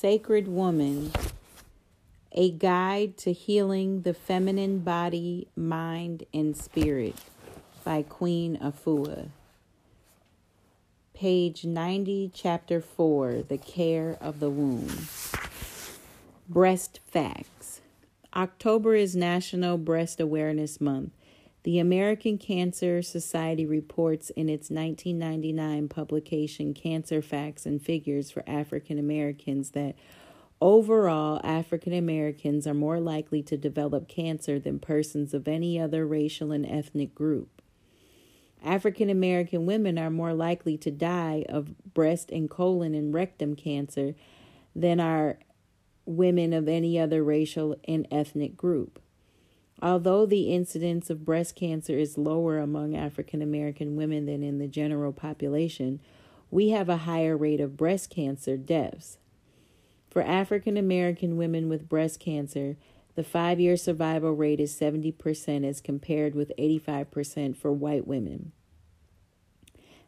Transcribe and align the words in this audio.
Sacred 0.00 0.46
Woman 0.46 1.10
A 2.30 2.52
Guide 2.52 3.16
to 3.16 3.32
Healing 3.32 4.02
the 4.02 4.14
Feminine 4.14 4.78
Body, 4.78 5.48
Mind, 5.56 6.22
and 6.32 6.56
Spirit 6.56 7.16
by 7.82 8.02
Queen 8.02 8.56
Afua. 8.58 9.30
Page 11.14 11.64
90, 11.64 12.30
Chapter 12.32 12.80
4 12.80 13.42
The 13.48 13.58
Care 13.58 14.16
of 14.20 14.38
the 14.38 14.50
Womb. 14.50 15.08
Breast 16.48 17.00
Facts 17.04 17.80
October 18.36 18.94
is 18.94 19.16
National 19.16 19.78
Breast 19.78 20.20
Awareness 20.20 20.80
Month. 20.80 21.17
The 21.64 21.80
American 21.80 22.38
Cancer 22.38 23.02
Society 23.02 23.66
reports 23.66 24.30
in 24.30 24.48
its 24.48 24.70
1999 24.70 25.88
publication 25.88 26.72
Cancer 26.72 27.20
Facts 27.20 27.66
and 27.66 27.82
Figures 27.82 28.30
for 28.30 28.44
African 28.46 28.98
Americans 28.98 29.70
that 29.70 29.96
overall 30.60 31.40
African 31.42 31.92
Americans 31.92 32.66
are 32.66 32.74
more 32.74 33.00
likely 33.00 33.42
to 33.42 33.56
develop 33.56 34.08
cancer 34.08 34.60
than 34.60 34.78
persons 34.78 35.34
of 35.34 35.48
any 35.48 35.80
other 35.80 36.06
racial 36.06 36.52
and 36.52 36.64
ethnic 36.64 37.14
group. 37.14 37.60
African 38.64 39.10
American 39.10 39.66
women 39.66 39.98
are 39.98 40.10
more 40.10 40.34
likely 40.34 40.76
to 40.78 40.90
die 40.90 41.44
of 41.48 41.92
breast 41.92 42.30
and 42.30 42.48
colon 42.48 42.94
and 42.94 43.12
rectum 43.12 43.54
cancer 43.54 44.14
than 44.74 45.00
are 45.00 45.38
women 46.06 46.52
of 46.52 46.68
any 46.68 46.98
other 46.98 47.22
racial 47.22 47.76
and 47.86 48.06
ethnic 48.10 48.56
group. 48.56 49.00
Although 49.80 50.26
the 50.26 50.52
incidence 50.52 51.08
of 51.08 51.24
breast 51.24 51.54
cancer 51.54 51.96
is 51.96 52.18
lower 52.18 52.58
among 52.58 52.96
African 52.96 53.42
American 53.42 53.96
women 53.96 54.26
than 54.26 54.42
in 54.42 54.58
the 54.58 54.66
general 54.66 55.12
population, 55.12 56.00
we 56.50 56.70
have 56.70 56.88
a 56.88 56.98
higher 56.98 57.36
rate 57.36 57.60
of 57.60 57.76
breast 57.76 58.10
cancer 58.10 58.56
deaths. 58.56 59.18
For 60.10 60.22
African 60.22 60.76
American 60.76 61.36
women 61.36 61.68
with 61.68 61.88
breast 61.88 62.18
cancer, 62.18 62.76
the 63.14 63.24
five 63.24 63.60
year 63.60 63.76
survival 63.76 64.32
rate 64.32 64.60
is 64.60 64.74
70% 64.74 65.64
as 65.64 65.80
compared 65.80 66.34
with 66.34 66.52
85% 66.58 67.56
for 67.56 67.72
white 67.72 68.06
women. 68.06 68.52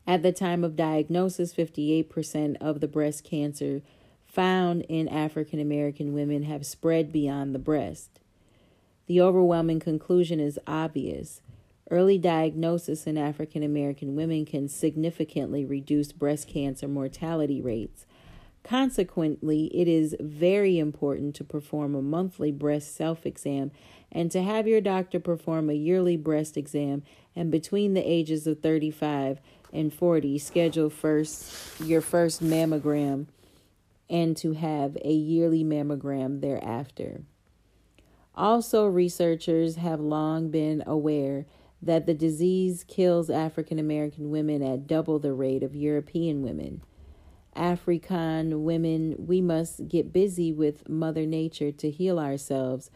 At 0.06 0.22
the 0.22 0.32
time 0.32 0.64
of 0.64 0.76
diagnosis, 0.76 1.52
58% 1.52 2.56
of 2.60 2.80
the 2.80 2.88
breast 2.88 3.22
cancer 3.24 3.82
found 4.26 4.82
in 4.82 5.08
African 5.08 5.60
American 5.60 6.12
women 6.12 6.44
have 6.44 6.64
spread 6.64 7.12
beyond 7.12 7.54
the 7.54 7.58
breast. 7.58 8.19
The 9.10 9.20
overwhelming 9.20 9.80
conclusion 9.80 10.38
is 10.38 10.56
obvious. 10.68 11.42
Early 11.90 12.16
diagnosis 12.16 13.08
in 13.08 13.18
African 13.18 13.64
American 13.64 14.14
women 14.14 14.46
can 14.46 14.68
significantly 14.68 15.64
reduce 15.64 16.12
breast 16.12 16.46
cancer 16.46 16.86
mortality 16.86 17.60
rates. 17.60 18.06
Consequently, 18.62 19.64
it 19.76 19.88
is 19.88 20.14
very 20.20 20.78
important 20.78 21.34
to 21.34 21.42
perform 21.42 21.96
a 21.96 22.02
monthly 22.02 22.52
breast 22.52 22.94
self 22.94 23.26
exam 23.26 23.72
and 24.12 24.30
to 24.30 24.44
have 24.44 24.68
your 24.68 24.80
doctor 24.80 25.18
perform 25.18 25.70
a 25.70 25.74
yearly 25.74 26.16
breast 26.16 26.56
exam 26.56 27.02
and 27.34 27.50
between 27.50 27.94
the 27.94 28.08
ages 28.08 28.46
of 28.46 28.60
35 28.60 29.40
and 29.72 29.92
40 29.92 30.38
schedule 30.38 30.88
first 30.88 31.80
your 31.80 32.00
first 32.00 32.44
mammogram 32.44 33.26
and 34.08 34.36
to 34.36 34.52
have 34.52 34.96
a 35.04 35.12
yearly 35.12 35.64
mammogram 35.64 36.40
thereafter. 36.40 37.22
Also, 38.40 38.86
researchers 38.86 39.76
have 39.76 40.00
long 40.00 40.50
been 40.50 40.82
aware 40.86 41.44
that 41.82 42.06
the 42.06 42.14
disease 42.14 42.86
kills 42.88 43.28
African 43.28 43.78
American 43.78 44.30
women 44.30 44.62
at 44.62 44.86
double 44.86 45.18
the 45.18 45.34
rate 45.34 45.62
of 45.62 45.76
European 45.76 46.40
women. 46.40 46.80
African 47.54 48.64
women, 48.64 49.14
we 49.18 49.42
must 49.42 49.88
get 49.88 50.10
busy 50.10 50.54
with 50.54 50.88
Mother 50.88 51.26
Nature 51.26 51.70
to 51.70 51.90
heal 51.90 52.18
ourselves. 52.18 52.90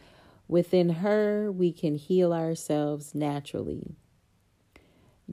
Within 0.47 0.89
her, 0.89 1.51
we 1.51 1.71
can 1.71 1.93
heal 1.93 2.33
ourselves 2.33 3.13
naturally. 3.13 3.93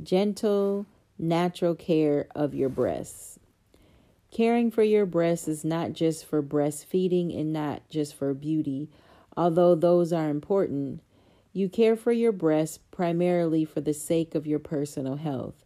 Gentle, 0.03 0.85
natural 1.19 1.75
care 1.75 2.27
of 2.35 2.55
your 2.55 2.69
breasts. 2.69 3.39
Caring 4.31 4.71
for 4.71 4.83
your 4.83 5.07
breasts 5.07 5.49
is 5.49 5.65
not 5.65 5.95
just 5.95 6.27
for 6.27 6.43
breastfeeding 6.43 7.35
and 7.35 7.51
not 7.51 7.89
just 7.89 8.15
for 8.15 8.35
beauty 8.35 8.91
Although 9.37 9.77
those 9.77 10.13
are 10.13 10.29
important, 10.29 11.01
you 11.53 11.69
care 11.69 11.97
for 11.97 12.13
your 12.13 12.33
breasts 12.33 12.79
primarily 12.91 13.65
for 13.65 13.81
the 13.81 13.95
sake 13.95 14.35
of 14.35 14.47
your 14.47 14.59
personal 14.59 15.17
health. 15.17 15.65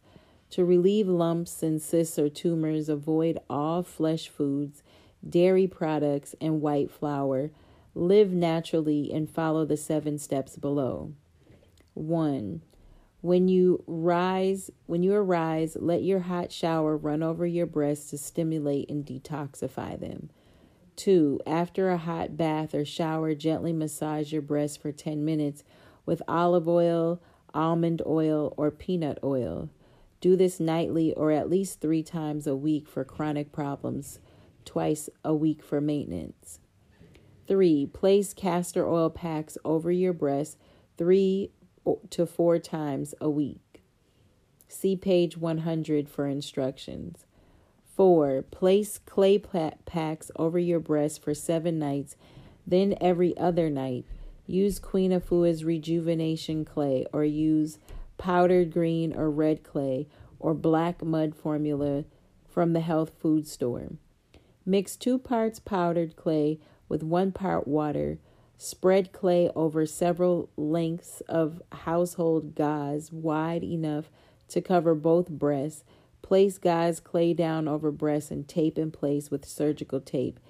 To 0.51 0.65
relieve 0.65 1.09
lumps 1.09 1.63
and 1.63 1.83
cysts 1.83 2.19
or 2.19 2.29
tumors, 2.29 2.89
avoid 2.89 3.39
all 3.51 3.83
flesh 3.83 4.29
foods, 4.29 4.83
dairy 5.29 5.67
products, 5.67 6.35
and 6.41 6.61
white 6.61 6.91
flour. 6.91 7.51
Live 7.95 8.33
naturally 8.33 9.13
and 9.13 9.29
follow 9.29 9.65
the 9.65 9.77
seven 9.77 10.19
steps 10.19 10.57
below. 10.57 11.13
1. 11.95 12.63
When 13.23 13.49
you 13.49 13.83
rise, 13.87 14.71
when 14.87 15.03
you 15.03 15.15
arise, 15.15 15.77
let 15.81 16.03
your 16.03 16.21
hot 16.21 16.53
shower 16.53 16.97
run 16.97 17.23
over 17.23 17.47
your 17.47 17.67
breasts 17.67 18.11
to 18.11 18.19
stimulate 18.19 18.91
and 18.91 19.05
detoxify 19.05 19.99
them. 19.99 20.31
Two, 20.97 21.41
after 21.47 21.91
a 21.91 21.99
hot 21.99 22.39
bath 22.39 22.75
or 22.75 22.85
shower, 22.85 23.35
gently 23.35 23.73
massage 23.73 24.33
your 24.33 24.43
breast 24.43 24.81
for 24.81 24.91
10 24.91 25.25
minutes 25.25 25.63
with 26.07 26.23
olive 26.27 26.67
oil, 26.67 27.21
almond 27.53 28.01
oil, 28.07 28.55
or 28.57 28.71
peanut 28.71 29.19
oil. 29.23 29.69
Do 30.23 30.37
this 30.37 30.59
nightly 30.59 31.13
or 31.13 31.31
at 31.31 31.51
least 31.51 31.81
three 31.81 32.03
times 32.03 32.47
a 32.47 32.57
week 32.57 32.89
for 32.89 33.05
chronic 33.05 33.53
problems, 33.53 34.21
twice 34.65 35.11
a 35.23 35.35
week 35.35 35.63
for 35.63 35.83
maintenance. 35.83 36.61
Three, 37.47 37.87
place 37.87 38.33
castor 38.33 38.89
oil 38.89 39.11
packs 39.11 39.59
over 39.65 39.93
your 39.93 40.15
breast 40.15 40.57
three 40.97 41.51
to 42.11 42.27
four 42.27 42.59
times 42.59 43.15
a 43.21 43.29
week. 43.29 43.83
See 44.67 44.97
page 44.97 45.37
100 45.37 46.09
for 46.09 46.27
instructions. 46.27 47.26
4. 47.97 48.43
Place 48.51 48.99
clay 48.99 49.39
packs 49.39 50.31
over 50.37 50.59
your 50.59 50.81
breast 50.81 51.23
for 51.23 51.35
seven 51.35 51.79
nights, 51.79 52.17
then 52.67 52.95
every 53.01 53.37
other 53.39 53.71
night. 53.71 54.05
Use 54.47 54.79
Queen 54.79 55.11
Afua's 55.11 55.65
rejuvenation 55.65 56.65
clay 56.65 57.07
or 57.13 57.25
use 57.25 57.79
powdered 58.19 58.73
green 58.73 59.15
or 59.15 59.31
red 59.31 59.63
clay 59.63 60.07
or 60.39 60.55
black 60.55 61.03
mud 61.03 61.35
formula 61.35 62.05
from 62.49 62.73
the 62.73 62.81
health 62.81 63.13
food 63.19 63.47
store. 63.47 63.93
Mix 64.65 64.97
two 64.97 65.19
parts 65.19 65.59
powdered 65.59 66.17
clay 66.17 66.59
with 66.89 67.03
one 67.03 67.33
part 67.33 67.67
water. 67.67 68.19
Spread 68.59 69.13
clay 69.13 69.51
over 69.55 69.85
several 69.87 70.49
lengths 70.57 71.23
of 71.29 71.63
household 71.73 72.55
gauze 72.55 73.13
wide 73.13 73.65
enough 73.65 74.11
to 74.49 74.61
cover 74.61 74.95
both 74.95 75.29
breasts 75.29 75.85
Place 76.27 76.59
guy's 76.59 76.99
clay 76.99 77.35
down 77.35 77.69
over 77.69 77.93
breast 77.93 78.33
and 78.33 78.49
tape 78.49 78.79
in 78.79 78.91
place 78.91 79.31
with 79.31 79.45
surgical 79.45 80.01
tape. 80.01 80.41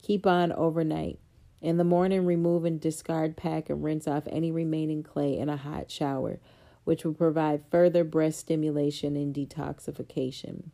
Keep 0.00 0.26
on 0.26 0.50
overnight. 0.50 1.18
In 1.60 1.76
the 1.76 1.84
morning, 1.84 2.24
remove 2.24 2.64
and 2.64 2.80
discard 2.80 3.36
pack 3.36 3.68
and 3.68 3.84
rinse 3.84 4.08
off 4.08 4.22
any 4.28 4.50
remaining 4.50 5.02
clay 5.02 5.36
in 5.36 5.50
a 5.50 5.58
hot 5.58 5.90
shower, 5.90 6.40
which 6.84 7.04
will 7.04 7.12
provide 7.12 7.64
further 7.70 8.02
breast 8.02 8.38
stimulation 8.38 9.14
and 9.14 9.34
detoxification. 9.34 10.70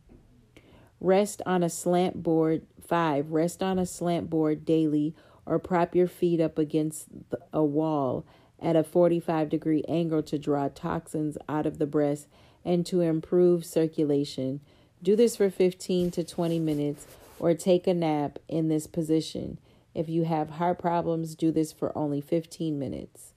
Rest 1.01 1.41
on 1.45 1.61
a 1.61 1.69
slant 1.69 2.23
board. 2.23 2.65
5. 2.87 3.31
Rest 3.31 3.61
on 3.61 3.77
a 3.77 3.85
slant 3.85 4.29
board 4.29 4.63
daily 4.63 5.13
or 5.45 5.59
prop 5.59 5.93
your 5.93 6.07
feet 6.07 6.39
up 6.39 6.57
against 6.57 7.09
a 7.51 7.65
wall 7.65 8.25
at 8.61 8.77
a 8.77 8.83
45 8.85 9.49
degree 9.49 9.83
angle 9.89 10.23
to 10.23 10.39
draw 10.39 10.69
toxins 10.69 11.37
out 11.49 11.65
of 11.65 11.79
the 11.79 11.85
breast 11.85 12.29
and 12.65 12.85
to 12.85 13.01
improve 13.01 13.65
circulation. 13.65 14.61
Do 15.01 15.15
this 15.15 15.35
for 15.35 15.49
15 15.49 16.11
to 16.11 16.23
20 16.23 16.59
minutes 16.59 17.07
or 17.39 17.53
take 17.53 17.87
a 17.87 17.93
nap 17.93 18.39
in 18.47 18.69
this 18.69 18.87
position. 18.87 19.59
If 19.93 20.09
you 20.09 20.23
have 20.23 20.51
heart 20.51 20.79
problems, 20.79 21.35
do 21.35 21.51
this 21.51 21.71
for 21.71 21.95
only 21.97 22.21
15 22.21 22.79
minutes. 22.79 23.33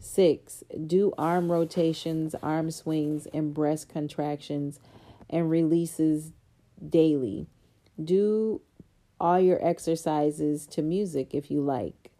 6. 0.00 0.64
Do 0.86 1.14
arm 1.16 1.50
rotations, 1.50 2.34
arm 2.42 2.70
swings, 2.70 3.26
and 3.32 3.54
breast 3.54 3.88
contractions 3.88 4.80
and 5.30 5.50
releases 5.50 6.32
daily. 6.86 7.46
Do 8.02 8.60
all 9.20 9.40
your 9.40 9.64
exercises 9.66 10.66
to 10.66 10.82
music 10.82 11.34
if 11.34 11.50
you 11.50 11.60
like. 11.60 12.10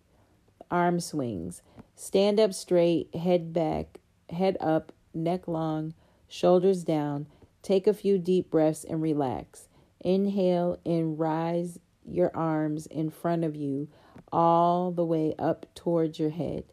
Arm 0.70 1.00
swings. 1.00 1.62
Stand 1.94 2.40
up 2.40 2.54
straight, 2.54 3.14
head 3.14 3.52
back, 3.52 3.98
head 4.30 4.56
up, 4.60 4.92
neck 5.12 5.46
long 5.46 5.94
shoulders 6.34 6.82
down. 6.82 7.26
Take 7.62 7.86
a 7.86 7.94
few 7.94 8.18
deep 8.18 8.50
breaths 8.50 8.84
and 8.84 9.00
relax. 9.00 9.68
Inhale 10.00 10.78
and 10.84 11.18
rise 11.18 11.78
your 12.04 12.36
arms 12.36 12.86
in 12.86 13.08
front 13.08 13.44
of 13.44 13.54
you 13.54 13.88
all 14.32 14.90
the 14.90 15.04
way 15.04 15.34
up 15.38 15.66
towards 15.74 16.18
your 16.18 16.30
head. 16.30 16.64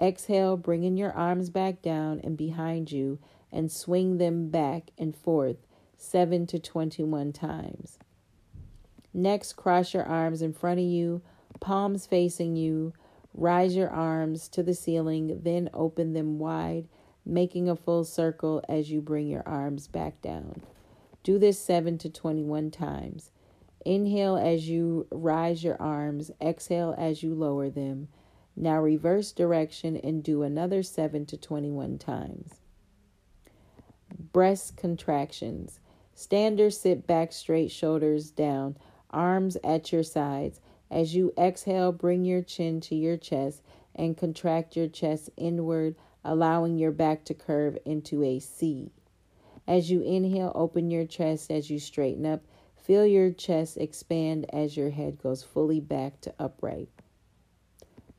Exhale, 0.00 0.56
bringing 0.56 0.96
your 0.96 1.12
arms 1.12 1.50
back 1.50 1.82
down 1.82 2.20
and 2.22 2.36
behind 2.36 2.92
you 2.92 3.18
and 3.52 3.70
swing 3.70 4.18
them 4.18 4.48
back 4.48 4.90
and 4.96 5.14
forth 5.14 5.56
7 5.98 6.46
to 6.46 6.58
21 6.58 7.32
times. 7.32 7.98
Next, 9.12 9.54
cross 9.54 9.92
your 9.92 10.04
arms 10.04 10.40
in 10.40 10.52
front 10.52 10.78
of 10.78 10.86
you, 10.86 11.20
palms 11.58 12.06
facing 12.06 12.54
you. 12.54 12.94
Rise 13.34 13.76
your 13.76 13.90
arms 13.90 14.48
to 14.50 14.62
the 14.62 14.74
ceiling, 14.74 15.40
then 15.42 15.68
open 15.74 16.12
them 16.14 16.38
wide, 16.38 16.88
making 17.30 17.68
a 17.68 17.76
full 17.76 18.04
circle 18.04 18.62
as 18.68 18.90
you 18.90 19.00
bring 19.00 19.28
your 19.28 19.46
arms 19.46 19.86
back 19.86 20.20
down. 20.20 20.62
Do 21.22 21.38
this 21.38 21.58
7 21.60 21.96
to 21.98 22.10
21 22.10 22.70
times. 22.70 23.30
Inhale 23.86 24.36
as 24.36 24.68
you 24.68 25.06
rise 25.10 25.62
your 25.62 25.80
arms, 25.80 26.30
exhale 26.40 26.94
as 26.98 27.22
you 27.22 27.34
lower 27.34 27.70
them. 27.70 28.08
Now 28.56 28.80
reverse 28.80 29.32
direction 29.32 29.96
and 29.96 30.22
do 30.22 30.42
another 30.42 30.82
7 30.82 31.24
to 31.26 31.36
21 31.36 31.98
times. 31.98 32.56
Breast 34.32 34.76
contractions. 34.76 35.78
Stand 36.14 36.60
or 36.60 36.70
sit 36.70 37.06
back 37.06 37.32
straight, 37.32 37.70
shoulders 37.70 38.30
down, 38.30 38.76
arms 39.10 39.56
at 39.62 39.92
your 39.92 40.02
sides. 40.02 40.60
As 40.90 41.14
you 41.14 41.32
exhale, 41.38 41.92
bring 41.92 42.24
your 42.24 42.42
chin 42.42 42.80
to 42.82 42.96
your 42.96 43.16
chest 43.16 43.62
and 43.94 44.16
contract 44.16 44.76
your 44.76 44.88
chest 44.88 45.30
inward, 45.36 45.94
allowing 46.24 46.78
your 46.78 46.92
back 46.92 47.24
to 47.24 47.34
curve 47.34 47.76
into 47.84 48.22
a 48.22 48.38
C. 48.38 48.90
As 49.66 49.90
you 49.90 50.02
inhale, 50.02 50.52
open 50.54 50.90
your 50.90 51.06
chest 51.06 51.50
as 51.50 51.70
you 51.70 51.78
straighten 51.78 52.26
up. 52.26 52.42
Feel 52.76 53.06
your 53.06 53.30
chest 53.30 53.76
expand 53.76 54.46
as 54.52 54.76
your 54.76 54.90
head 54.90 55.18
goes 55.22 55.42
fully 55.42 55.80
back 55.80 56.20
to 56.22 56.34
upright. 56.38 56.88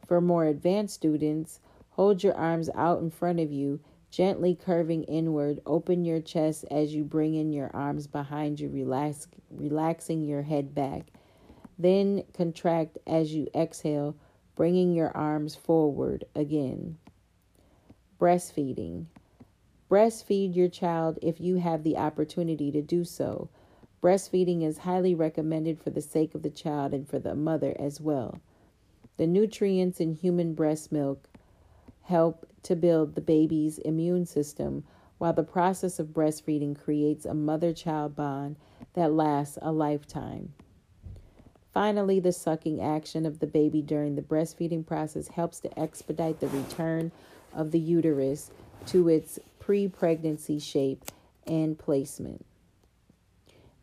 For 0.06 0.21
more 0.21 0.45
advanced 0.45 0.95
students, 0.95 1.59
hold 1.89 2.24
your 2.24 2.36
arms 2.36 2.69
out 2.75 3.01
in 3.01 3.09
front 3.09 3.39
of 3.39 3.51
you, 3.51 3.80
gently 4.09 4.56
curving 4.56 5.03
inward. 5.03 5.59
Open 5.65 6.06
your 6.06 6.21
chest 6.21 6.65
as 6.69 6.94
you 6.94 7.03
bring 7.03 7.36
in 7.36 7.51
your 7.51 7.71
arms 7.74 8.07
behind 8.07 8.59
you, 8.59 8.69
relax, 8.69 9.27
relaxing 9.50 10.24
your 10.24 10.42
head 10.42 10.75
back. 10.75 11.07
Then 11.80 12.24
contract 12.33 12.98
as 13.07 13.33
you 13.33 13.48
exhale, 13.56 14.15
bringing 14.56 14.94
your 14.94 15.15
arms 15.18 15.56
forward 15.56 16.25
again. 16.36 16.98
Breastfeeding. 18.21 19.07
Breastfeed 19.89 20.56
your 20.56 20.68
child 20.68 21.18
if 21.23 21.41
you 21.41 21.56
have 21.56 21.81
the 21.81 21.97
opportunity 21.97 22.71
to 22.71 22.79
do 22.79 23.03
so. 23.03 23.50
Breastfeeding 24.00 24.62
is 24.63 24.77
highly 24.77 25.15
recommended 25.15 25.81
for 25.81 25.89
the 25.89 26.03
sake 26.03 26.35
of 26.35 26.44
the 26.44 26.51
child 26.51 26.94
and 26.94 27.09
for 27.09 27.18
the 27.18 27.33
mother 27.33 27.75
as 27.79 28.00
well. 28.00 28.39
The 29.18 29.25
nutrients 29.25 30.00
in 30.00 30.13
human 30.13 30.53
breast 30.53 30.91
milk 30.91 31.29
help 32.03 32.45
to 32.62 32.75
build 32.75 33.15
the 33.15 33.21
baby's 33.21 33.79
immune 33.79 34.27
system, 34.27 34.83
while 35.17 35.33
the 35.33 35.41
process 35.41 35.97
of 35.97 36.09
breastfeeding 36.09 36.79
creates 36.79 37.25
a 37.25 37.33
mother 37.33 37.74
child 37.74 38.15
bond 38.15 38.56
that 38.94 39.13
lasts 39.13 39.57
a 39.63 39.71
lifetime. 39.71 40.53
Finally, 41.74 42.19
the 42.19 42.33
sucking 42.33 42.83
action 42.83 43.25
of 43.25 43.39
the 43.39 43.47
baby 43.47 43.81
during 43.81 44.13
the 44.13 44.21
breastfeeding 44.21 44.85
process 44.85 45.29
helps 45.29 45.59
to 45.59 45.79
expedite 45.79 46.39
the 46.39 46.50
return 46.50 47.12
of 47.53 47.71
the 47.71 47.80
uterus 47.80 48.51
to 48.88 49.07
its 49.09 49.39
pre 49.59 49.88
pregnancy 49.88 50.59
shape 50.59 51.06
and 51.45 51.77
placement. 51.77 52.45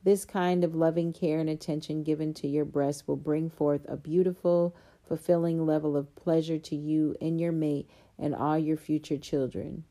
This 0.04 0.24
kind 0.24 0.64
of 0.64 0.74
loving 0.74 1.12
care 1.12 1.38
and 1.38 1.50
attention 1.50 2.02
given 2.02 2.32
to 2.34 2.48
your 2.48 2.64
breast 2.64 3.06
will 3.06 3.16
bring 3.16 3.50
forth 3.50 3.82
a 3.88 3.96
beautiful, 3.96 4.74
fulfilling 5.06 5.66
level 5.66 5.96
of 5.96 6.14
pleasure 6.14 6.58
to 6.58 6.76
you 6.76 7.16
and 7.20 7.40
your 7.40 7.52
mate 7.52 7.88
and 8.18 8.34
all 8.34 8.58
your 8.58 8.76
future 8.76 9.18
children. 9.18 9.84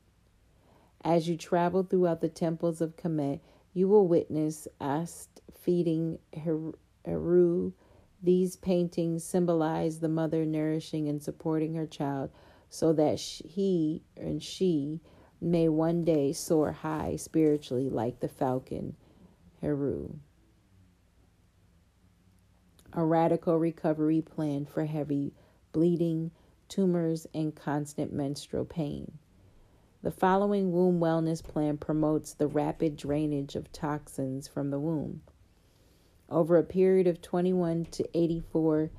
As 1.03 1.29
you 1.29 1.37
travel 1.37 1.83
throughout 1.83 2.21
the 2.21 2.29
temples 2.29 2.81
of 2.81 2.97
Kemet, 2.97 3.39
you 3.73 3.87
will 3.87 4.07
witness 4.07 4.67
Ast 4.81 5.41
feeding 5.53 6.19
Heru 6.33 7.73
these 8.21 8.55
paintings 8.55 9.23
symbolize 9.23 9.99
the 9.99 10.09
mother 10.09 10.45
nourishing 10.45 11.07
and 11.07 11.21
supporting 11.21 11.75
her 11.75 11.85
child 11.85 12.31
so 12.69 12.93
that 12.93 13.19
he 13.19 14.03
and 14.15 14.41
she 14.41 14.99
may 15.39 15.69
one 15.69 16.03
day 16.03 16.33
soar 16.33 16.71
high 16.71 17.15
spiritually 17.15 17.89
like 17.89 18.19
the 18.19 18.27
falcon, 18.27 18.95
Heru. 19.61 20.15
A 22.93 23.03
radical 23.03 23.57
recovery 23.57 24.21
plan 24.21 24.65
for 24.65 24.85
heavy 24.85 25.33
bleeding, 25.71 26.31
tumors, 26.67 27.27
and 27.33 27.55
constant 27.55 28.11
menstrual 28.11 28.65
pain. 28.65 29.19
The 30.01 30.11
following 30.11 30.71
womb 30.71 30.99
wellness 30.99 31.43
plan 31.43 31.77
promotes 31.77 32.33
the 32.33 32.47
rapid 32.47 32.97
drainage 32.97 33.55
of 33.55 33.71
toxins 33.71 34.47
from 34.47 34.69
the 34.69 34.79
womb. 34.79 35.21
Over 36.29 36.57
a 36.57 36.63
period 36.63 37.07
of 37.07 37.21
21 37.21 37.85
to 37.85 38.17
84 38.17 38.89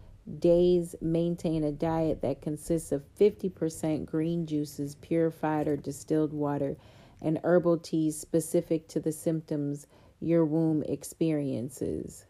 days, 0.40 0.94
maintain 1.00 1.64
a 1.64 1.72
diet 1.72 2.22
that 2.22 2.42
consists 2.42 2.92
of 2.92 3.02
50% 3.18 4.06
green 4.06 4.46
juices, 4.46 4.94
purified 4.96 5.66
or 5.68 5.76
distilled 5.76 6.32
water, 6.32 6.76
and 7.20 7.40
herbal 7.42 7.78
teas 7.78 8.18
specific 8.18 8.88
to 8.88 9.00
the 9.00 9.12
symptoms 9.12 9.86
your 10.20 10.44
womb 10.44 10.82
experiences. 10.84 12.26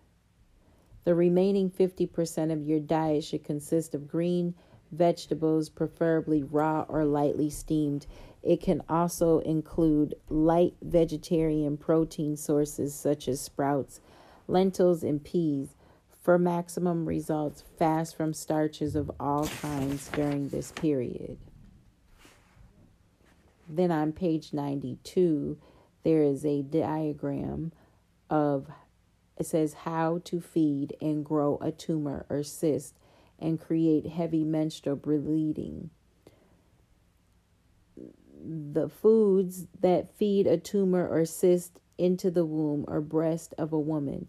The 1.04 1.14
remaining 1.14 1.70
50% 1.70 2.52
of 2.52 2.66
your 2.66 2.80
diet 2.80 3.24
should 3.24 3.44
consist 3.44 3.94
of 3.94 4.08
green 4.08 4.54
vegetables, 4.92 5.68
preferably 5.68 6.42
raw 6.42 6.84
or 6.88 7.04
lightly 7.04 7.50
steamed. 7.50 8.06
It 8.42 8.62
can 8.62 8.82
also 8.88 9.40
include 9.40 10.14
light 10.28 10.74
vegetarian 10.82 11.76
protein 11.76 12.36
sources 12.36 12.94
such 12.94 13.28
as 13.28 13.40
sprouts 13.40 14.00
lentils, 14.48 15.04
and 15.04 15.22
peas. 15.22 15.76
For 16.20 16.38
maximum 16.38 17.06
results, 17.06 17.64
fast 17.78 18.16
from 18.16 18.34
starches 18.34 18.94
of 18.96 19.10
all 19.18 19.46
kinds 19.46 20.08
during 20.08 20.48
this 20.48 20.72
period. 20.72 21.38
Then 23.68 23.90
on 23.90 24.12
page 24.12 24.52
92, 24.52 25.58
there 26.02 26.22
is 26.22 26.44
a 26.44 26.62
diagram 26.62 27.72
of 28.30 28.68
it 29.38 29.46
says 29.46 29.72
how 29.84 30.20
to 30.24 30.40
feed 30.40 30.96
and 31.00 31.24
grow 31.24 31.58
a 31.60 31.70
tumor 31.70 32.26
or 32.28 32.42
cyst 32.42 32.94
and 33.38 33.60
create 33.60 34.06
heavy 34.06 34.42
menstrual 34.42 34.96
bleeding. 34.96 35.90
The 38.44 38.88
foods 38.88 39.66
that 39.80 40.16
feed 40.16 40.48
a 40.48 40.56
tumor 40.56 41.06
or 41.06 41.24
cyst 41.24 41.80
into 41.96 42.30
the 42.30 42.44
womb 42.44 42.84
or 42.88 43.00
breast 43.00 43.54
of 43.58 43.72
a 43.72 43.78
woman 43.78 44.26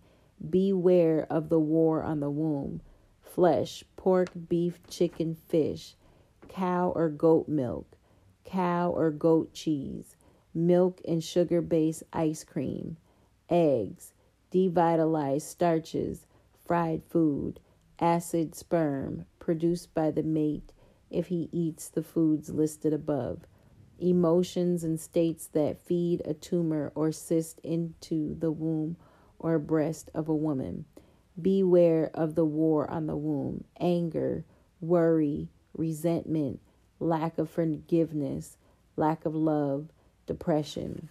Beware 0.47 1.27
of 1.29 1.49
the 1.49 1.59
war 1.59 2.03
on 2.03 2.19
the 2.19 2.29
womb. 2.29 2.81
Flesh, 3.21 3.83
pork, 3.95 4.29
beef, 4.47 4.79
chicken, 4.87 5.35
fish, 5.47 5.95
cow 6.47 6.91
or 6.95 7.09
goat 7.09 7.47
milk, 7.47 7.97
cow 8.43 8.89
or 8.89 9.11
goat 9.11 9.53
cheese, 9.53 10.15
milk 10.53 11.01
and 11.07 11.23
sugar 11.23 11.61
based 11.61 12.03
ice 12.11 12.43
cream, 12.43 12.97
eggs, 13.49 14.13
devitalized 14.51 15.43
starches, 15.43 16.25
fried 16.65 17.03
food, 17.03 17.59
acid 17.99 18.55
sperm 18.55 19.25
produced 19.39 19.93
by 19.93 20.11
the 20.11 20.23
mate 20.23 20.71
if 21.09 21.27
he 21.27 21.49
eats 21.51 21.89
the 21.89 22.03
foods 22.03 22.49
listed 22.49 22.93
above, 22.93 23.45
emotions 23.99 24.83
and 24.83 24.99
states 24.99 25.47
that 25.47 25.81
feed 25.81 26.21
a 26.25 26.33
tumor 26.33 26.91
or 26.95 27.11
cyst 27.11 27.59
into 27.59 28.35
the 28.39 28.51
womb 28.51 28.95
or 29.39 29.57
breast 29.57 30.09
of 30.13 30.29
a 30.29 30.35
woman. 30.35 30.85
Beware 31.41 32.11
of 32.13 32.35
the 32.35 32.45
war 32.45 32.89
on 32.89 33.07
the 33.07 33.15
womb, 33.15 33.63
anger, 33.79 34.43
worry, 34.81 35.47
resentment, 35.75 36.59
lack 36.99 37.37
of 37.37 37.49
forgiveness, 37.49 38.57
lack 38.97 39.25
of 39.25 39.33
love, 39.33 39.87
depression. 40.27 41.09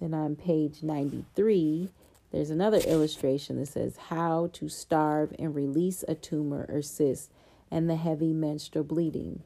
Then 0.00 0.12
on 0.12 0.36
page 0.36 0.82
93, 0.82 1.88
there's 2.32 2.50
another 2.50 2.78
illustration 2.78 3.60
that 3.60 3.66
says 3.66 3.96
how 4.08 4.50
to 4.54 4.68
starve 4.68 5.32
and 5.38 5.54
release 5.54 6.04
a 6.08 6.16
tumor 6.16 6.66
or 6.68 6.82
cyst 6.82 7.30
and 7.70 7.88
the 7.88 7.96
heavy 7.96 8.32
menstrual 8.32 8.84
bleeding. 8.84 9.42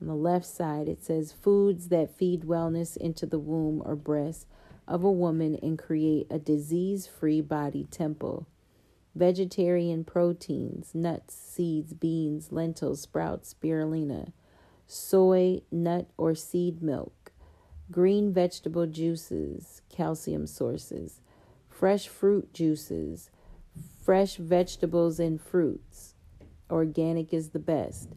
On 0.00 0.06
the 0.06 0.14
left 0.14 0.46
side, 0.46 0.88
it 0.88 1.04
says 1.04 1.32
foods 1.32 1.88
that 1.88 2.16
feed 2.16 2.42
wellness 2.42 2.96
into 2.96 3.26
the 3.26 3.38
womb 3.38 3.82
or 3.84 3.94
breast 3.94 4.46
of 4.86 5.04
a 5.04 5.10
woman 5.10 5.56
and 5.62 5.78
create 5.78 6.26
a 6.30 6.38
disease 6.38 7.06
free 7.06 7.40
body 7.40 7.86
temple. 7.90 8.46
Vegetarian 9.14 10.04
proteins, 10.04 10.94
nuts, 10.94 11.34
seeds, 11.34 11.92
beans, 11.92 12.50
lentils, 12.50 13.02
sprouts, 13.02 13.54
spirulina, 13.54 14.32
soy, 14.86 15.60
nut, 15.70 16.08
or 16.16 16.34
seed 16.34 16.82
milk, 16.82 17.32
green 17.90 18.32
vegetable 18.32 18.86
juices, 18.86 19.82
calcium 19.90 20.46
sources, 20.46 21.20
fresh 21.68 22.08
fruit 22.08 22.52
juices, 22.54 23.30
fresh 24.02 24.36
vegetables 24.36 25.20
and 25.20 25.40
fruits. 25.40 26.14
Organic 26.70 27.34
is 27.34 27.50
the 27.50 27.58
best 27.58 28.08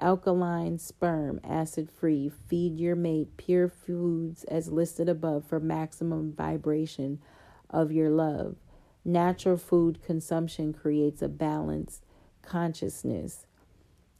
alkaline 0.00 0.78
sperm, 0.78 1.40
acid 1.44 1.90
free. 1.90 2.30
Feed 2.48 2.78
your 2.78 2.96
mate 2.96 3.36
pure 3.36 3.68
foods 3.68 4.44
as 4.44 4.72
listed 4.72 5.08
above 5.08 5.46
for 5.46 5.60
maximum 5.60 6.32
vibration 6.32 7.20
of 7.68 7.92
your 7.92 8.10
love. 8.10 8.56
Natural 9.04 9.56
food 9.56 10.02
consumption 10.02 10.72
creates 10.72 11.22
a 11.22 11.28
balanced 11.28 12.04
consciousness. 12.42 13.46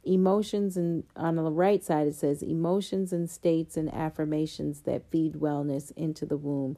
Emotions 0.03 0.77
and 0.77 1.03
on 1.15 1.35
the 1.35 1.43
right 1.43 1.83
side 1.83 2.07
it 2.07 2.15
says 2.15 2.41
emotions 2.41 3.13
and 3.13 3.29
states 3.29 3.77
and 3.77 3.93
affirmations 3.93 4.81
that 4.81 5.09
feed 5.11 5.33
wellness 5.33 5.91
into 5.95 6.25
the 6.25 6.37
womb 6.37 6.75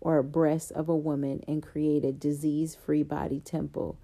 or 0.00 0.22
breast 0.22 0.72
of 0.72 0.88
a 0.88 0.96
woman 0.96 1.42
and 1.48 1.62
create 1.62 2.04
a 2.04 2.12
disease-free 2.12 3.02
body 3.02 3.40
temple. 3.40 3.98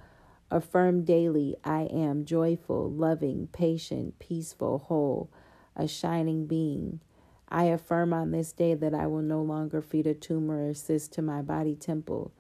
Affirm 0.52 1.04
daily, 1.04 1.56
I 1.64 1.85
am 1.85 2.26
joyful, 2.26 2.90
loving, 2.90 3.49
patient, 3.54 4.18
peaceful, 4.18 4.80
whole, 4.80 5.30
a 5.75 5.88
shining 5.88 6.47
being. 6.47 7.00
I 7.49 7.64
affirm 7.64 8.12
on 8.12 8.32
this 8.32 8.52
day 8.52 8.75
that 8.75 8.92
I 8.92 9.06
will 9.06 9.23
no 9.23 9.40
longer 9.40 9.80
feed 9.80 10.06
a 10.06 10.12
tumor 10.12 10.68
or 10.68 10.75
cyst 10.75 11.11
to 11.14 11.23
my 11.23 11.40
body 11.40 11.75
temple. 11.75 12.32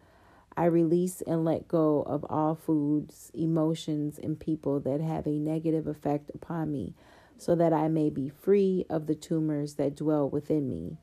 I 0.54 0.66
release 0.66 1.22
and 1.22 1.42
let 1.42 1.68
go 1.68 2.02
of 2.02 2.26
all 2.28 2.54
foods, 2.54 3.30
emotions, 3.32 4.18
and 4.18 4.38
people 4.38 4.78
that 4.80 5.00
have 5.00 5.26
a 5.26 5.38
negative 5.38 5.86
effect 5.86 6.30
upon 6.34 6.70
me, 6.70 6.92
so 7.38 7.54
that 7.54 7.72
I 7.72 7.88
may 7.88 8.10
be 8.10 8.28
free 8.28 8.84
of 8.90 9.06
the 9.06 9.14
tumors 9.14 9.76
that 9.76 9.96
dwell 9.96 10.28
within 10.28 10.68
me. 10.68 10.98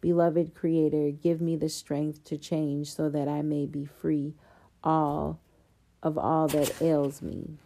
Beloved 0.00 0.54
Creator, 0.54 1.10
give 1.10 1.42
me 1.42 1.56
the 1.56 1.68
strength 1.68 2.24
to 2.24 2.38
change 2.38 2.94
so 2.94 3.10
that 3.10 3.28
I 3.28 3.42
may 3.42 3.66
be 3.66 3.84
free 3.84 4.32
all 4.82 5.38
of 6.02 6.16
all 6.16 6.48
that 6.48 6.80
ails 6.80 7.22
me. 7.22 7.56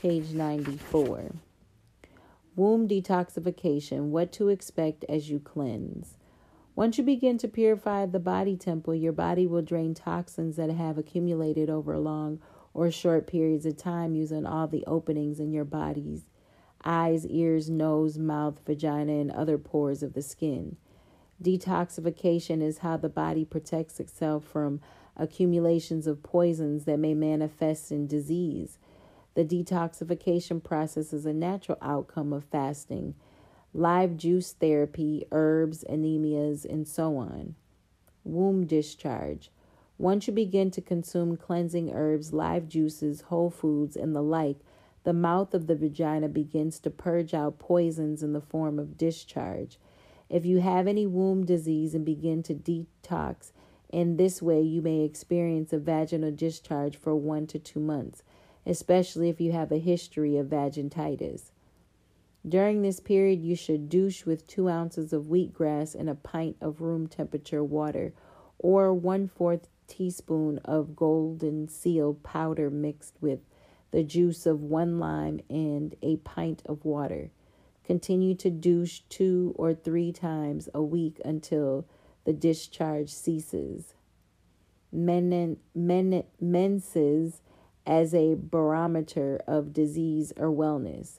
Page 0.00 0.30
94. 0.30 1.32
Womb 2.56 2.88
detoxification 2.88 4.08
what 4.08 4.32
to 4.32 4.48
expect 4.48 5.04
as 5.08 5.30
you 5.30 5.38
cleanse. 5.38 6.16
Once 6.74 6.96
you 6.96 7.04
begin 7.04 7.36
to 7.36 7.48
purify 7.48 8.06
the 8.06 8.18
body 8.18 8.56
temple, 8.56 8.94
your 8.94 9.12
body 9.12 9.46
will 9.46 9.62
drain 9.62 9.92
toxins 9.92 10.56
that 10.56 10.70
have 10.70 10.96
accumulated 10.96 11.68
over 11.68 11.98
long 11.98 12.40
or 12.72 12.90
short 12.90 13.26
periods 13.26 13.66
of 13.66 13.76
time 13.76 14.14
using 14.14 14.46
all 14.46 14.66
the 14.66 14.84
openings 14.86 15.40
in 15.40 15.52
your 15.52 15.64
body's 15.64 16.24
eyes, 16.84 17.26
ears, 17.26 17.68
nose, 17.68 18.18
mouth, 18.18 18.58
vagina, 18.66 19.12
and 19.12 19.30
other 19.30 19.58
pores 19.58 20.02
of 20.02 20.14
the 20.14 20.22
skin. 20.22 20.76
Detoxification 21.42 22.62
is 22.62 22.78
how 22.78 22.96
the 22.96 23.08
body 23.08 23.44
protects 23.44 23.98
itself 23.98 24.44
from 24.44 24.80
accumulations 25.16 26.06
of 26.06 26.22
poisons 26.22 26.84
that 26.84 26.98
may 26.98 27.14
manifest 27.14 27.90
in 27.90 28.06
disease. 28.06 28.78
The 29.34 29.44
detoxification 29.44 30.62
process 30.62 31.12
is 31.12 31.24
a 31.24 31.32
natural 31.32 31.78
outcome 31.80 32.32
of 32.32 32.44
fasting, 32.44 33.14
live 33.72 34.16
juice 34.16 34.52
therapy, 34.52 35.24
herbs, 35.32 35.84
enemas, 35.88 36.64
and 36.64 36.86
so 36.86 37.16
on. 37.16 37.54
Womb 38.24 38.66
discharge. 38.66 39.50
Once 39.96 40.26
you 40.26 40.32
begin 40.32 40.70
to 40.70 40.80
consume 40.80 41.36
cleansing 41.36 41.90
herbs, 41.92 42.32
live 42.32 42.68
juices, 42.68 43.22
whole 43.22 43.50
foods, 43.50 43.96
and 43.96 44.14
the 44.14 44.22
like, 44.22 44.58
the 45.04 45.12
mouth 45.12 45.54
of 45.54 45.66
the 45.66 45.76
vagina 45.76 46.28
begins 46.28 46.78
to 46.80 46.90
purge 46.90 47.32
out 47.32 47.58
poisons 47.58 48.22
in 48.22 48.32
the 48.32 48.40
form 48.40 48.78
of 48.78 48.98
discharge. 48.98 49.78
If 50.30 50.46
you 50.46 50.60
have 50.60 50.86
any 50.86 51.06
womb 51.06 51.44
disease 51.44 51.94
and 51.94 52.06
begin 52.06 52.42
to 52.44 52.54
detox 52.54 53.52
in 53.90 54.16
this 54.16 54.40
way, 54.40 54.62
you 54.62 54.80
may 54.80 55.00
experience 55.00 55.72
a 55.72 55.78
vaginal 55.78 56.30
discharge 56.30 56.96
for 56.96 57.14
one 57.14 57.46
to 57.48 57.58
two 57.58 57.80
months 57.80 58.22
especially 58.66 59.28
if 59.28 59.40
you 59.40 59.52
have 59.52 59.72
a 59.72 59.78
history 59.78 60.36
of 60.36 60.46
vaginitis. 60.46 61.50
During 62.46 62.82
this 62.82 63.00
period, 63.00 63.42
you 63.42 63.54
should 63.54 63.88
douche 63.88 64.24
with 64.24 64.46
two 64.46 64.68
ounces 64.68 65.12
of 65.12 65.24
wheatgrass 65.24 65.94
and 65.94 66.08
a 66.08 66.14
pint 66.14 66.56
of 66.60 66.80
room 66.80 67.06
temperature 67.06 67.62
water, 67.62 68.12
or 68.58 68.94
one 68.94 69.28
fourth 69.28 69.68
teaspoon 69.86 70.58
of 70.58 70.96
golden 70.96 71.68
seal 71.68 72.14
powder 72.14 72.70
mixed 72.70 73.14
with 73.20 73.40
the 73.90 74.04
juice 74.04 74.46
of 74.46 74.62
one 74.62 74.98
lime 74.98 75.40
and 75.50 75.96
a 76.00 76.16
pint 76.18 76.62
of 76.66 76.84
water. 76.84 77.30
Continue 77.90 78.36
to 78.36 78.50
douche 78.50 79.00
two 79.08 79.52
or 79.56 79.74
three 79.74 80.12
times 80.12 80.68
a 80.72 80.80
week 80.80 81.20
until 81.24 81.86
the 82.24 82.32
discharge 82.32 83.10
ceases. 83.10 83.94
Men, 84.92 85.56
men, 85.74 86.22
menses 86.40 87.40
as 87.84 88.14
a 88.14 88.36
barometer 88.38 89.40
of 89.44 89.72
disease 89.72 90.32
or 90.36 90.50
wellness. 90.50 91.18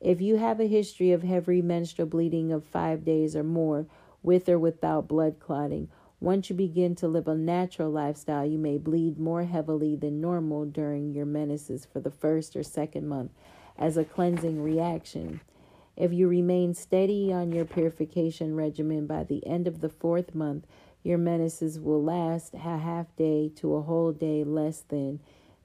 If 0.00 0.22
you 0.22 0.36
have 0.36 0.58
a 0.58 0.66
history 0.66 1.12
of 1.12 1.22
heavy 1.22 1.60
menstrual 1.60 2.08
bleeding 2.08 2.50
of 2.50 2.64
five 2.64 3.04
days 3.04 3.36
or 3.36 3.44
more, 3.44 3.84
with 4.22 4.48
or 4.48 4.58
without 4.58 5.06
blood 5.06 5.38
clotting, 5.38 5.90
once 6.18 6.48
you 6.48 6.56
begin 6.56 6.94
to 6.94 7.08
live 7.08 7.28
a 7.28 7.34
natural 7.34 7.90
lifestyle, 7.90 8.46
you 8.46 8.56
may 8.56 8.78
bleed 8.78 9.18
more 9.18 9.44
heavily 9.44 9.94
than 9.94 10.22
normal 10.22 10.64
during 10.64 11.12
your 11.12 11.26
menses 11.26 11.84
for 11.84 12.00
the 12.00 12.10
first 12.10 12.56
or 12.56 12.62
second 12.62 13.06
month 13.06 13.32
as 13.76 13.98
a 13.98 14.04
cleansing 14.06 14.62
reaction. 14.62 15.40
If 15.96 16.12
you 16.12 16.28
remain 16.28 16.74
steady 16.74 17.32
on 17.32 17.52
your 17.52 17.64
purification 17.64 18.54
regimen 18.54 19.06
by 19.06 19.24
the 19.24 19.46
end 19.46 19.66
of 19.66 19.80
the 19.80 19.88
fourth 19.88 20.34
month, 20.34 20.66
your 21.02 21.16
menses 21.16 21.80
will 21.80 22.02
last 22.02 22.52
a 22.54 22.58
half 22.58 23.14
day 23.16 23.50
to 23.56 23.74
a 23.74 23.82
whole 23.82 24.12
day 24.12 24.44
less 24.44 24.80
than 24.80 25.20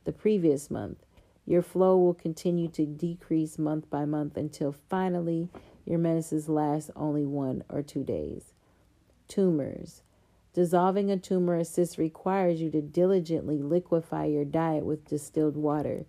the 0.06 0.14
previous 0.14 0.72
month. 0.72 1.00
Your 1.46 1.62
flow 1.62 1.98
will 1.98 2.14
continue 2.14 2.70
to 2.70 2.86
decrease 2.86 3.58
month 3.58 3.90
by 3.90 4.06
month 4.06 4.38
until 4.38 4.72
finally 4.72 5.50
your 5.86 6.00
menses 6.00 6.48
last 6.48 6.92
only 6.96 7.26
one 7.26 7.64
or 7.68 7.82
two 7.82 8.04
days. 8.04 8.54
Tumors. 9.28 10.02
Dissolving 10.54 11.10
a 11.10 11.18
tumor 11.18 11.58
assist 11.58 11.98
requires 11.98 12.62
you 12.62 12.70
to 12.72 12.82
diligently 12.82 13.62
liquefy 13.62 14.26
your 14.26 14.46
diet 14.46 14.86
with 14.86 15.08
distilled 15.08 15.58
water, 15.58 16.06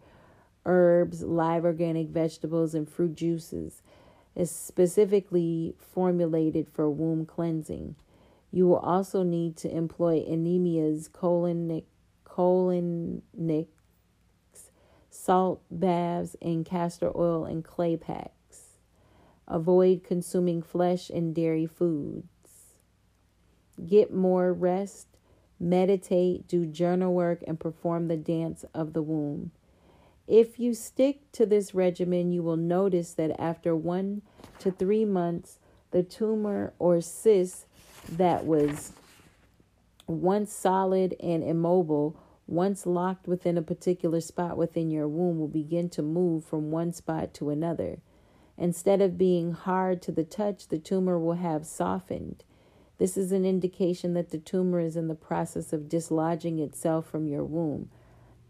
herbs, 0.67 1.23
live 1.23 1.65
organic 1.65 2.09
vegetables, 2.09 2.75
and 2.75 2.89
fruit 2.89 3.15
juices, 3.15 3.83
is 4.35 4.51
specifically 4.51 5.75
formulated 5.79 6.69
for 6.69 6.91
womb 6.91 7.27
cleansing. 7.27 7.95
You 8.51 8.67
will 8.67 8.79
also 8.79 9.23
need 9.23 9.57
to 9.59 9.75
employ 9.75 10.25
enemas, 10.27 11.09
colonic, 11.09 11.85
colonic 12.25 13.67
salt 15.11 15.63
baths, 15.71 16.37
and 16.41 16.65
castor 16.65 17.13
oil 17.17 17.45
and 17.45 17.65
clay 17.65 17.97
packs. 17.97 18.79
Avoid 19.47 20.05
consuming 20.05 20.63
flesh 20.63 21.11
and 21.11 21.35
dairy 21.35 21.67
foods. 21.67 22.27
Get 23.87 24.13
more 24.13 24.53
rest, 24.53 25.09
meditate, 25.59 26.47
do 26.47 26.67
journal 26.67 27.13
work, 27.13 27.43
and 27.47 27.61
perform 27.61 28.09
the 28.09 28.17
dance 28.17 28.65
of 28.75 28.93
the 28.93 29.03
womb. 29.03 29.51
If 30.27 30.59
you 30.59 30.75
stick 30.75 31.31
to 31.33 31.47
this 31.47 31.75
regimen, 31.75 32.33
you 32.33 32.43
will 32.43 32.57
notice 32.57 33.15
that 33.15 33.39
after 33.41 33.75
one 33.75 34.23
to 34.61 34.71
three 34.71 35.05
months, 35.05 35.59
the 35.91 36.03
tumor 36.03 36.73
or 36.79 37.01
cyst 37.01 37.67
that 38.09 38.45
was 38.45 38.93
once 40.07 40.53
solid 40.53 41.15
and 41.21 41.43
immobile 41.43 42.17
once 42.47 42.87
locked 42.87 43.27
within 43.27 43.57
a 43.57 43.63
particular 43.63 44.21
spot 44.21 44.57
within 44.57 44.91
your 44.91 45.09
womb, 45.09 45.39
will 45.39 45.49
begin 45.49 45.89
to 45.89 46.03
move 46.03 46.45
from 46.45 46.71
one 46.71 46.93
spot 46.93 47.33
to 47.33 47.51
another. 47.51 47.99
Instead 48.59 49.01
of 49.01 49.17
being 49.17 49.53
hard 49.53 50.03
to 50.03 50.13
the 50.13 50.25
touch, 50.25 50.69
the 50.69 50.79
tumor 50.79 51.19
will 51.19 51.35
have 51.35 51.65
softened. 51.65 52.45
This 52.99 53.17
is 53.17 53.33
an 53.33 53.45
indication 53.45 54.13
that 54.15 54.31
the 54.31 54.39
tumor 54.39 54.81
is 54.81 54.97
in 54.97 55.09
the 55.09 55.15
process 55.15 55.73
of 55.73 55.89
dislodging 55.89 56.59
itself 56.59 57.09
from 57.09 57.27
your 57.27 57.45
womb. 57.45 57.89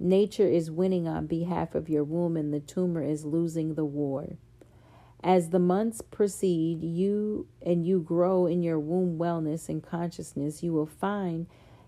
Nature 0.05 0.49
is 0.49 0.69
winning 0.69 1.07
on 1.07 1.29
behalf 1.29 1.77
of 1.77 1.89
your 1.89 2.03
womb, 2.03 2.37
and 2.37 2.53
the 2.53 2.59
tumor 2.59 3.05
is 3.05 3.25
losing 3.25 3.75
the 3.75 3.85
war. 3.85 4.37
As 5.23 5.51
the 5.51 5.61
months 5.61 6.03
proceed, 6.03 6.83
you 6.83 7.47
and 7.65 7.87
you 7.87 8.01
grow 8.01 8.47
in 8.47 8.65
your 8.65 8.81
womb 8.81 9.17
wellness 9.17 9.69
and 9.69 9.81
consciousness, 9.81 10.61
you 10.61 10.73
will 10.73 10.87
find 10.87 11.47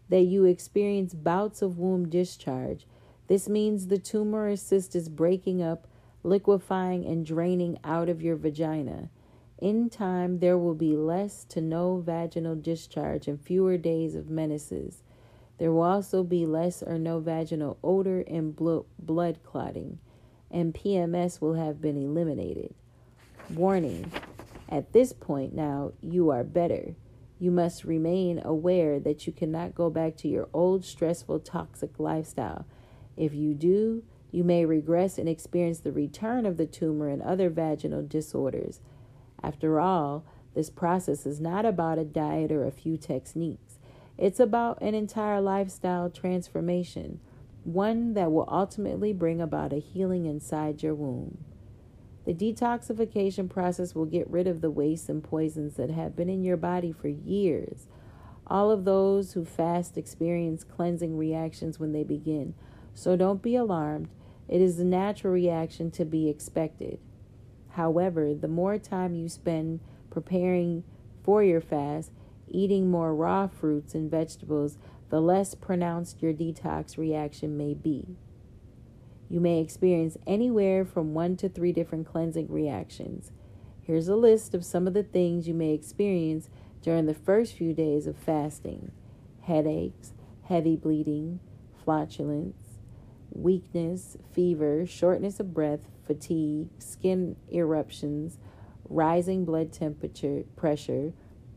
that 0.08 0.20
you 0.20 0.44
experience 0.44 1.12
bouts 1.12 1.60
of 1.60 1.76
womb 1.76 2.08
discharge. 2.08 2.86
This 3.26 3.48
means 3.48 3.88
the 3.88 3.98
tumor 3.98 4.48
or 4.48 4.54
cyst 4.54 4.94
is 4.94 5.08
breaking 5.08 5.60
up, 5.60 5.88
liquefying, 6.22 7.04
and 7.04 7.26
draining 7.26 7.78
out 7.82 8.08
of 8.08 8.22
your 8.22 8.36
vagina. 8.36 9.08
In 9.58 9.90
time, 9.90 10.38
there 10.38 10.58
will 10.58 10.74
be 10.74 10.96
less 10.96 11.42
to 11.46 11.60
no 11.60 11.96
vaginal 11.96 12.54
discharge 12.54 13.26
and 13.26 13.40
fewer 13.40 13.76
days 13.76 14.14
of 14.14 14.30
menses. 14.30 15.02
There 15.58 15.72
will 15.72 15.82
also 15.82 16.22
be 16.22 16.46
less 16.46 16.82
or 16.82 16.98
no 16.98 17.20
vaginal 17.20 17.78
odor 17.82 18.20
and 18.22 18.56
blood 18.56 19.38
clotting, 19.44 19.98
and 20.50 20.74
PMS 20.74 21.40
will 21.40 21.54
have 21.54 21.80
been 21.80 21.96
eliminated. 21.96 22.74
Warning 23.50 24.10
At 24.68 24.92
this 24.92 25.12
point 25.12 25.54
now, 25.54 25.92
you 26.00 26.30
are 26.30 26.44
better. 26.44 26.96
You 27.38 27.50
must 27.50 27.84
remain 27.84 28.40
aware 28.44 28.98
that 29.00 29.26
you 29.26 29.32
cannot 29.32 29.74
go 29.74 29.90
back 29.90 30.16
to 30.18 30.28
your 30.28 30.48
old 30.52 30.84
stressful, 30.84 31.40
toxic 31.40 31.98
lifestyle. 31.98 32.66
If 33.16 33.34
you 33.34 33.54
do, 33.54 34.02
you 34.32 34.42
may 34.42 34.64
regress 34.64 35.18
and 35.18 35.28
experience 35.28 35.78
the 35.78 35.92
return 35.92 36.46
of 36.46 36.56
the 36.56 36.66
tumor 36.66 37.08
and 37.08 37.22
other 37.22 37.50
vaginal 37.50 38.02
disorders. 38.02 38.80
After 39.42 39.78
all, 39.78 40.24
This 40.54 40.70
process 40.70 41.26
is 41.26 41.40
not 41.40 41.66
about 41.66 41.98
a 41.98 42.04
diet 42.04 42.52
or 42.52 42.64
a 42.64 42.70
few 42.70 42.96
techniques. 42.96 43.63
It's 44.16 44.40
about 44.40 44.80
an 44.80 44.94
entire 44.94 45.40
lifestyle 45.40 46.08
transformation, 46.08 47.20
one 47.64 48.14
that 48.14 48.30
will 48.30 48.48
ultimately 48.48 49.12
bring 49.12 49.40
about 49.40 49.72
a 49.72 49.80
healing 49.80 50.26
inside 50.26 50.82
your 50.82 50.94
womb. 50.94 51.44
The 52.24 52.34
detoxification 52.34 53.50
process 53.50 53.94
will 53.94 54.06
get 54.06 54.30
rid 54.30 54.46
of 54.46 54.60
the 54.60 54.70
wastes 54.70 55.08
and 55.08 55.22
poisons 55.22 55.74
that 55.74 55.90
have 55.90 56.16
been 56.16 56.30
in 56.30 56.44
your 56.44 56.56
body 56.56 56.92
for 56.92 57.08
years. 57.08 57.86
All 58.46 58.70
of 58.70 58.84
those 58.84 59.32
who 59.32 59.44
fast 59.44 59.98
experience 59.98 60.64
cleansing 60.64 61.16
reactions 61.16 61.78
when 61.78 61.92
they 61.92 62.04
begin, 62.04 62.54
so 62.94 63.16
don't 63.16 63.42
be 63.42 63.56
alarmed. 63.56 64.08
It 64.48 64.60
is 64.60 64.78
a 64.78 64.84
natural 64.84 65.32
reaction 65.32 65.90
to 65.92 66.04
be 66.04 66.28
expected. 66.28 66.98
However, 67.70 68.34
the 68.34 68.48
more 68.48 68.78
time 68.78 69.14
you 69.14 69.28
spend 69.28 69.80
preparing 70.10 70.84
for 71.22 71.42
your 71.42 71.60
fast, 71.60 72.12
eating 72.48 72.90
more 72.90 73.14
raw 73.14 73.46
fruits 73.46 73.94
and 73.94 74.10
vegetables, 74.10 74.78
the 75.10 75.20
less 75.20 75.54
pronounced 75.54 76.22
your 76.22 76.32
detox 76.32 76.96
reaction 76.96 77.56
may 77.56 77.74
be. 77.74 78.16
You 79.28 79.40
may 79.40 79.60
experience 79.60 80.16
anywhere 80.26 80.84
from 80.84 81.14
one 81.14 81.36
to 81.38 81.48
three 81.48 81.72
different 81.72 82.06
cleansing 82.06 82.48
reactions. 82.50 83.32
Here's 83.82 84.08
a 84.08 84.16
list 84.16 84.54
of 84.54 84.64
some 84.64 84.86
of 84.86 84.94
the 84.94 85.02
things 85.02 85.48
you 85.48 85.54
may 85.54 85.72
experience 85.72 86.48
during 86.82 87.06
the 87.06 87.14
first 87.14 87.54
few 87.54 87.72
days 87.72 88.06
of 88.06 88.16
fasting 88.16 88.92
headaches, 89.42 90.12
heavy 90.44 90.74
bleeding, 90.74 91.38
flatulence, 91.84 92.78
weakness, 93.30 94.16
fever, 94.32 94.86
shortness 94.86 95.38
of 95.38 95.52
breath, 95.52 95.88
fatigue, 96.06 96.68
skin 96.78 97.36
eruptions, 97.52 98.38
rising 98.88 99.44
blood 99.44 99.72
temperature, 99.72 100.44
pressure, 100.56 101.12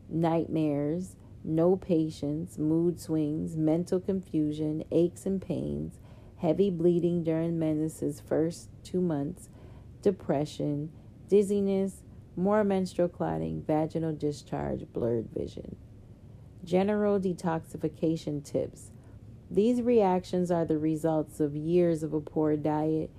nightmares, 0.08 1.16
no 1.44 1.76
patience, 1.76 2.58
mood 2.58 3.00
swings, 3.00 3.56
mental 3.56 4.00
confusion, 4.00 4.84
aches 4.90 5.26
and 5.26 5.40
pains, 5.40 5.98
heavy 6.36 6.70
bleeding 6.70 7.22
during 7.22 7.58
menses' 7.58 8.20
first 8.20 8.68
two 8.82 9.00
months, 9.00 9.48
depression, 10.02 10.90
dizziness, 11.28 12.02
more 12.36 12.62
menstrual 12.64 13.08
clotting, 13.08 13.62
vaginal 13.66 14.12
discharge, 14.12 14.86
blurred 14.92 15.28
vision. 15.34 15.76
General 16.64 17.18
detoxification 17.18 18.44
tips. 18.44 18.90
These 19.50 19.82
reactions 19.82 20.50
are 20.50 20.64
the 20.64 20.78
results 20.78 21.40
of 21.40 21.56
years 21.56 22.02
of 22.02 22.12
a 22.12 22.20
poor 22.20 22.56
diet, 22.56 23.10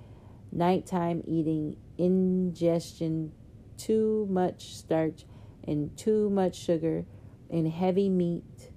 nighttime 0.52 1.22
eating, 1.26 1.76
ingestion, 1.98 3.32
too 3.76 4.26
much 4.30 4.74
starch, 4.74 5.24
and 5.66 5.96
too 5.96 6.30
much 6.30 6.56
sugar, 6.56 7.04
and 7.50 7.68
heavy 7.68 8.08
meat 8.08 8.70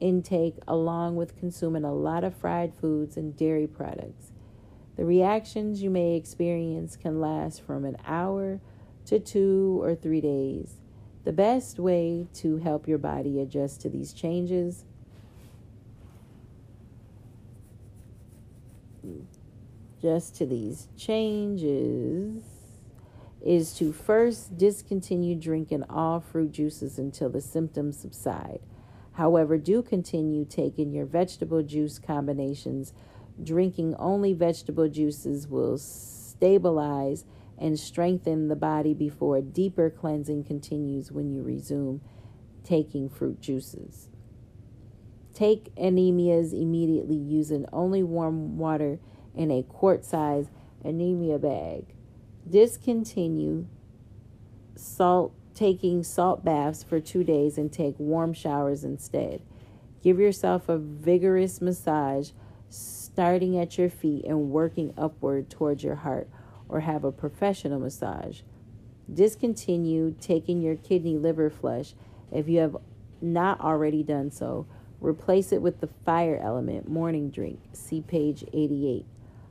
intake, 0.00 0.56
along 0.66 1.16
with 1.16 1.36
consuming 1.36 1.84
a 1.84 1.94
lot 1.94 2.24
of 2.24 2.34
fried 2.34 2.74
foods 2.74 3.16
and 3.16 3.36
dairy 3.36 3.66
products. 3.66 4.32
The 4.96 5.04
reactions 5.04 5.82
you 5.82 5.90
may 5.90 6.16
experience 6.16 6.96
can 6.96 7.20
last 7.20 7.62
from 7.62 7.84
an 7.84 7.96
hour 8.04 8.60
to 9.06 9.18
two 9.18 9.78
or 9.82 9.94
three 9.94 10.20
days. 10.20 10.80
The 11.24 11.32
best 11.32 11.78
way 11.78 12.26
to 12.34 12.58
help 12.58 12.88
your 12.88 12.98
body 12.98 13.40
adjust 13.40 13.80
to 13.82 13.88
these 13.88 14.12
changes 14.12 14.84
just 20.00 20.36
to 20.36 20.46
these 20.46 20.88
changes 20.96 22.42
is 23.44 23.72
to 23.74 23.92
first 23.92 24.56
discontinue 24.56 25.36
drinking 25.36 25.84
all 25.84 26.20
fruit 26.20 26.52
juices 26.52 26.98
until 26.98 27.30
the 27.30 27.40
symptoms 27.40 27.98
subside. 27.98 28.60
However, 29.12 29.58
do 29.58 29.82
continue 29.82 30.44
taking 30.44 30.92
your 30.92 31.06
vegetable 31.06 31.62
juice 31.62 31.98
combinations. 31.98 32.92
Drinking 33.42 33.94
only 33.96 34.32
vegetable 34.32 34.88
juices 34.88 35.48
will 35.48 35.78
stabilize 35.78 37.24
and 37.56 37.78
strengthen 37.78 38.48
the 38.48 38.56
body 38.56 38.94
before 38.94 39.40
deeper 39.40 39.90
cleansing 39.90 40.44
continues 40.44 41.10
when 41.10 41.32
you 41.32 41.42
resume 41.42 42.00
taking 42.62 43.08
fruit 43.08 43.40
juices. 43.40 44.08
Take 45.34 45.72
enemas 45.76 46.52
immediately 46.52 47.16
using 47.16 47.66
only 47.72 48.02
warm 48.02 48.58
water 48.58 48.98
in 49.34 49.50
a 49.50 49.62
quart 49.62 50.04
size 50.04 50.50
enema 50.84 51.38
bag. 51.38 51.94
Discontinue 52.48 53.66
salt 54.74 55.34
taking 55.54 56.04
salt 56.04 56.44
baths 56.44 56.82
for 56.84 57.00
2 57.00 57.24
days 57.24 57.58
and 57.58 57.72
take 57.72 57.98
warm 57.98 58.32
showers 58.32 58.84
instead. 58.84 59.42
Give 60.02 60.20
yourself 60.20 60.68
a 60.68 60.78
vigorous 60.78 61.60
massage 61.60 62.30
starting 62.68 63.58
at 63.58 63.76
your 63.76 63.90
feet 63.90 64.24
and 64.24 64.50
working 64.50 64.94
upward 64.96 65.50
towards 65.50 65.82
your 65.82 65.96
heart 65.96 66.28
or 66.68 66.80
have 66.80 67.02
a 67.02 67.10
professional 67.10 67.80
massage. 67.80 68.42
Discontinue 69.12 70.14
taking 70.20 70.62
your 70.62 70.76
kidney 70.76 71.18
liver 71.18 71.50
flush 71.50 71.94
if 72.30 72.48
you 72.48 72.60
have 72.60 72.76
not 73.20 73.60
already 73.60 74.02
done 74.02 74.30
so. 74.30 74.66
Replace 75.00 75.50
it 75.50 75.62
with 75.62 75.80
the 75.80 75.88
fire 76.04 76.38
element 76.42 76.88
morning 76.88 77.30
drink. 77.30 77.58
See 77.72 78.00
page 78.00 78.44
88. 78.52 79.06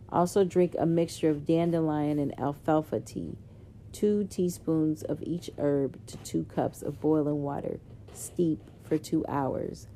Also, 0.09 0.43
drink 0.43 0.75
a 0.77 0.85
mixture 0.85 1.29
of 1.29 1.45
dandelion 1.45 2.17
and 2.19 2.37
alfalfa 2.39 2.99
tea, 2.99 3.37
two 3.91 4.23
teaspoons 4.25 5.03
of 5.03 5.21
each 5.23 5.49
herb 5.57 5.99
to 6.07 6.17
two 6.17 6.43
cups 6.45 6.81
of 6.81 6.99
boiling 7.01 7.43
water. 7.43 7.79
Steep 8.13 8.59
for 8.83 8.97
two 8.97 9.25
hours. 9.27 9.87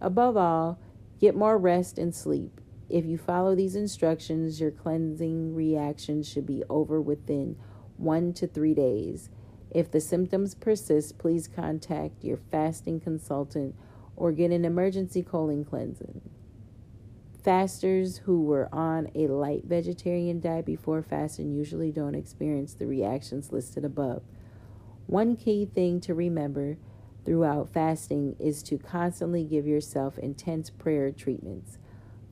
Above 0.00 0.36
all, 0.36 0.78
get 1.20 1.34
more 1.36 1.58
rest 1.58 1.98
and 1.98 2.14
sleep. 2.14 2.60
If 2.88 3.04
you 3.04 3.16
follow 3.16 3.54
these 3.54 3.76
instructions, 3.76 4.60
your 4.60 4.70
cleansing 4.70 5.54
reaction 5.54 6.22
should 6.22 6.46
be 6.46 6.64
over 6.68 7.00
within 7.00 7.56
one 7.96 8.32
to 8.34 8.46
three 8.46 8.74
days. 8.74 9.30
If 9.70 9.90
the 9.90 10.00
symptoms 10.00 10.54
persist, 10.54 11.18
please 11.18 11.48
contact 11.48 12.24
your 12.24 12.38
fasting 12.50 13.00
consultant 13.00 13.74
or 14.16 14.32
get 14.32 14.50
an 14.50 14.64
emergency 14.64 15.22
colon 15.22 15.64
cleansing. 15.64 16.20
Fasters 17.44 18.18
who 18.18 18.42
were 18.42 18.68
on 18.72 19.10
a 19.16 19.26
light 19.26 19.64
vegetarian 19.64 20.38
diet 20.38 20.64
before 20.64 21.02
fasting 21.02 21.50
usually 21.50 21.90
don't 21.90 22.14
experience 22.14 22.74
the 22.74 22.86
reactions 22.86 23.50
listed 23.50 23.84
above. 23.84 24.22
One 25.08 25.34
key 25.34 25.66
thing 25.66 26.00
to 26.02 26.14
remember 26.14 26.76
throughout 27.24 27.72
fasting 27.72 28.36
is 28.38 28.62
to 28.64 28.78
constantly 28.78 29.42
give 29.42 29.66
yourself 29.66 30.18
intense 30.18 30.70
prayer 30.70 31.10
treatments. 31.10 31.78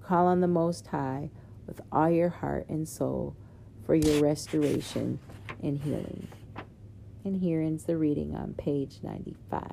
Call 0.01 0.27
on 0.27 0.40
the 0.40 0.49
Most 0.49 0.87
High 0.88 1.31
with 1.66 1.81
all 1.90 2.11
your 2.11 2.29
heart 2.29 2.68
and 2.68 2.88
soul 2.88 3.35
for 3.85 3.96
your 3.96 4.23
restoration 4.23 5.18
and 5.61 5.79
healing. 5.79 6.29
And 7.25 7.37
here 7.37 7.61
ends 7.61 7.85
the 7.85 7.96
reading 7.96 8.37
on 8.37 8.55
page 8.55 9.01
95. 9.03 9.73